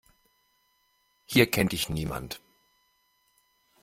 [1.27, 2.39] Hier kennt dich niemand.